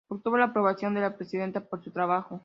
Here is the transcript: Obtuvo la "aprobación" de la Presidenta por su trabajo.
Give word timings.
Obtuvo 0.09 0.35
la 0.37 0.45
"aprobación" 0.45 0.95
de 0.95 1.01
la 1.01 1.15
Presidenta 1.15 1.61
por 1.63 1.83
su 1.83 1.91
trabajo. 1.91 2.39